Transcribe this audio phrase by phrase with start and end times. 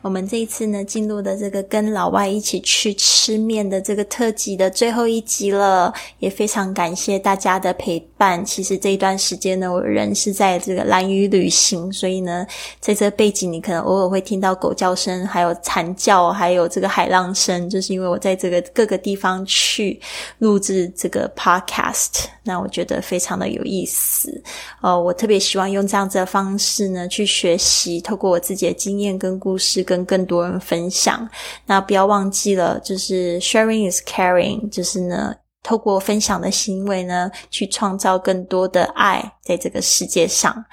[0.00, 8.44] 我们这一次呢，进入的这个跟老外一起去吃面的这个特辑的最后一集了，也非常感谢大家的陪伴。
[8.44, 12.46] 其实这一段时间呢，我人是在这个蓝屿旅行，所以呢，
[12.80, 20.00] 在这背景你可能偶尔会听到狗叫声，还有惨叫，还有这个海浪声，就是因为我在这个各个地方去
[20.38, 22.24] 录制这个 podcast。
[22.44, 24.42] 那我觉得非常的有意思。
[24.80, 29.61] 呃，我特别希望用这样子的方式呢，去学习，透过我自己的经验跟故事。
[29.62, 31.26] 是跟更多人分享，
[31.66, 40.64] 那不要忘记了，就是 sharing is caring，就是呢，透过分享的行为呢，去创造更多的爱在这个世界上。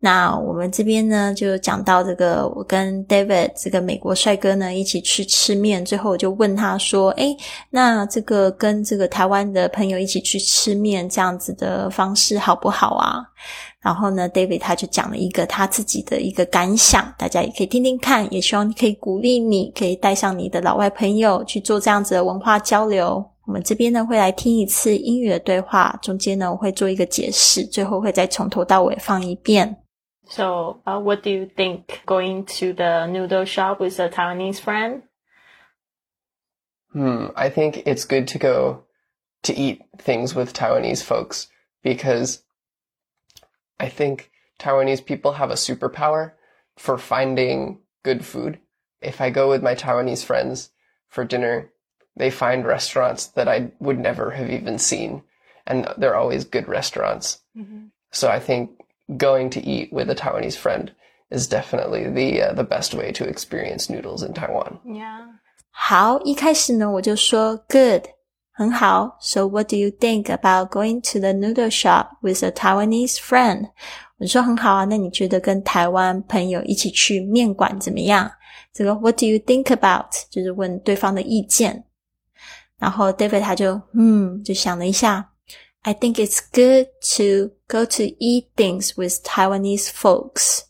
[0.00, 7.36] 那我们这边呢，就讲到这个，我跟 David 这个美国帅哥呢一起去吃面，最后我就问他说：“诶，
[7.70, 13.20] 那这个跟这个台湾的朋友一起去吃面这样子的方式好不好啊？”
[13.82, 23.24] 然后呢，David 他就讲了一个他自己的一个感想，大家也可以听听看，也希望可以鼓励你，可以带上你的老外朋友去做这样子的文化交流。
[23.47, 29.83] 我们这边呢会来听一次英语的对话，中间呢我会做一个解释，最后会再从头到尾放一遍。
[30.25, 35.03] So, uh, what do you think going to the noodle shop with a Taiwanese friend?
[36.93, 38.85] Hmm, I think it's good to go
[39.43, 41.47] to eat things with Taiwanese folks
[41.83, 42.39] because
[43.77, 44.29] I think
[44.59, 46.31] Taiwanese people have a superpower
[46.77, 48.59] for finding good food.
[49.01, 50.69] If I go with my Taiwanese friends
[51.09, 51.71] for dinner,
[52.17, 55.23] they find restaurants that I would never have even seen.
[55.65, 57.39] And they're always good restaurants.
[57.55, 57.87] Mm-hmm.
[58.11, 58.71] So I think
[59.17, 60.91] going to eat with a Taiwanese friend
[61.31, 64.79] is definitely the uh, the best way to experience noodles in Taiwan.
[64.85, 65.39] Yeah.
[65.71, 68.03] 好，一开始呢，我就说 good，
[68.51, 69.17] 很好。
[69.21, 73.69] So what do you think about going to the noodle shop with a Taiwanese friend？
[74.17, 78.29] 我说很好啊，那你觉得跟台湾朋友一起去面馆怎么样？
[78.73, 80.11] 这个 What do you think about？
[80.29, 81.85] 就是问对方的意见。
[82.78, 85.28] 然后 David 他就嗯，就想了一下
[85.82, 90.60] ，I think it's good to go to eat things with Taiwanese folks。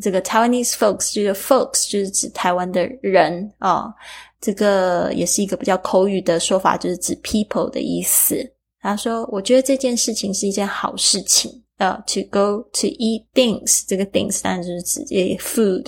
[0.00, 3.92] 这个 Taiwanese folks 就是 folks 就是指台湾的人啊。
[4.40, 8.36] 这个也是一个比较口语的说法，就是指 people 的意思。
[8.80, 11.62] 他说：“我觉得这件事情是一件好事情。
[11.76, 15.04] 呃，to go to eat things，这个 things 当然就是指
[15.38, 15.84] food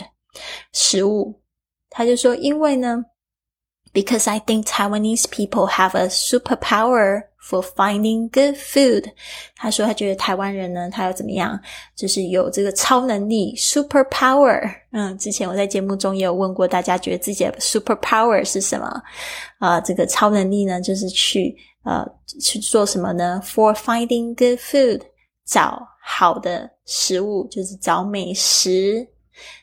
[0.75, 1.41] 食物。
[1.89, 3.03] 他就说，因为呢
[3.93, 9.13] ，because I think Taiwanese people have a superpower。” For finding good food，
[9.57, 11.59] 他说他觉得台湾人呢，他要怎么样，
[11.97, 14.63] 就是有这个超能力，super power。
[14.93, 18.89] 嗯，之前我在节目中也有问过大家，觉得自己的 super power 是什么？
[19.59, 22.07] 啊，这个超能力呢，就是去呃
[22.41, 25.01] 去做什么呢？For finding good food，
[25.45, 29.05] 找好的食物，就是找美食。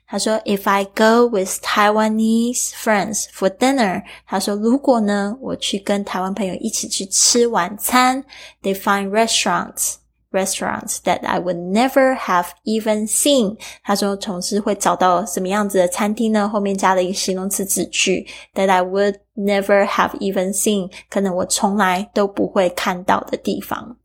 [0.09, 8.25] 他说：“If I go with Taiwanese friends for dinner，他说如果呢，我去跟台湾朋友一起去吃晚餐，
[8.63, 9.95] they find restaurants
[10.31, 13.57] restaurants that I would never have even seen。
[13.83, 16.49] 他说总是会找到什么样子的餐厅呢？
[16.49, 23.97] 后面加了一个形容词子句，that I would never have even seen，可能我从来都不会看到的地方。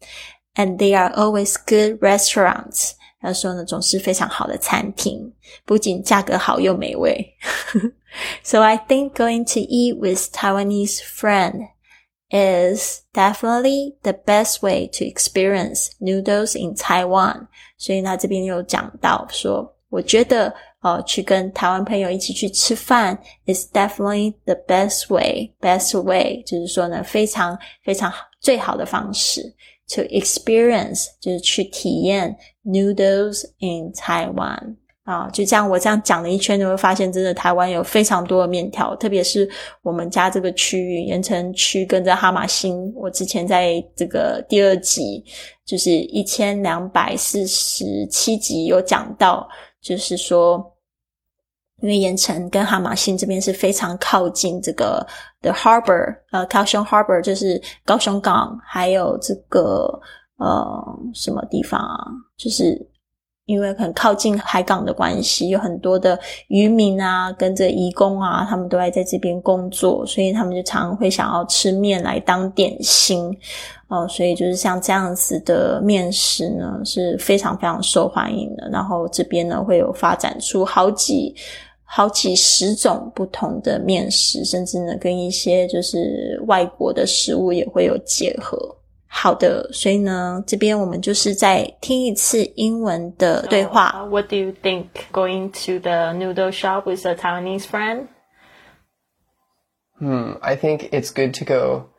[0.55, 2.91] And they are always good restaurants。”
[3.24, 5.32] 他说呢，总是非常好的餐厅，
[5.64, 7.26] 不仅价格好又美味。
[8.42, 11.68] so I think going to eat with Taiwanese friend
[12.28, 17.46] is definitely the best way to experience noodles in Taiwan。
[17.78, 25.50] 所以他这边有讲到说，我觉得呃，去跟台湾朋友一起去吃饭 is definitely the best way。
[25.60, 29.54] best way 就是说呢，非常非常好最好的方式。
[29.88, 39.48] To experience 就是去体验 noodles in Taiwan 啊，就这样我这样讲了一圈，你会发现真的台湾有非常多的面条，特别是
[39.82, 45.24] 我们家这个区域盐城区跟着哈马星，我之前在这个第二集
[45.66, 49.48] 就是一千两百四十七集有讲到，
[49.82, 50.73] 就是说。
[51.84, 55.06] 因为盐城跟哈马星这边是非常靠近这个
[55.42, 60.00] the harbor，呃，高雄 harbor 就是高雄港，还有这个
[60.38, 60.82] 呃
[61.12, 61.94] 什么地方啊？
[62.38, 62.74] 就是
[63.44, 73.30] 因为很靠近海港的关系，有很多的渔民啊，跟着移工啊，他们都爱在这边工作，所以他们就常常会想要吃面来当点心。
[73.88, 78.70] 哦，所以就是像这样子的面食呢，是非常非常受欢迎的。
[78.70, 81.36] 然后这边呢，会有发展出好几
[81.93, 88.75] 好几十种不同的面食，甚至呢，跟一些就是外国的食物也会有结合。
[89.07, 93.89] 好的，所以呢，这边我们就是再听一次英文的对话。
[93.89, 98.07] Uh, what do you think going to the noodle shop with a Taiwanese friend?
[99.97, 101.89] Hmm, I think it's good to go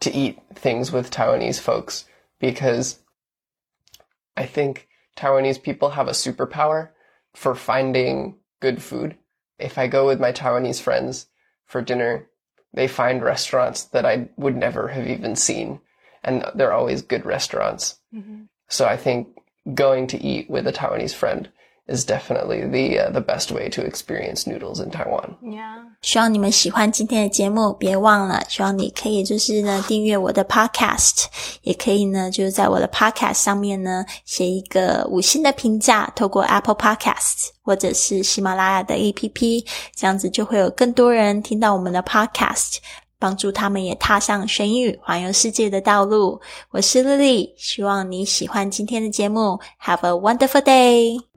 [0.00, 2.04] to eat things with Taiwanese folks
[2.38, 2.96] because
[4.34, 4.86] I think
[5.16, 6.90] Taiwanese people have a superpower
[7.34, 9.16] for finding good food.
[9.57, 11.27] If I go with my Taiwanese friends
[11.65, 12.27] for dinner,
[12.73, 15.79] they find restaurants that I would never have even seen.
[16.23, 17.99] And they're always good restaurants.
[18.13, 18.43] Mm-hmm.
[18.67, 19.29] So I think
[19.73, 21.49] going to eat with a Taiwanese friend
[21.87, 25.35] is definitely the uh, the best way to experience noodles in Taiwan.
[25.41, 25.85] Yeah.
[26.01, 31.25] 希望你们喜欢今天的节目，别忘了，希望你可以就是呢订阅我的 podcast，
[31.61, 39.65] 也可以呢就是在我的 podcast 上面呢写一个五星的评价，透过 Apple Podcast 或者是喜马拉雅的 APP，
[39.95, 42.77] 这样子就会有更多人听到我们的 podcast，
[43.19, 46.39] 帮助他们也踏上学英语环游世界的道路。
[46.71, 51.34] 我是 Lily，希望你喜欢今天的节目，Have a wonderful day。